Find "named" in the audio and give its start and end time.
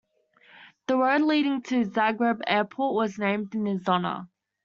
3.19-3.53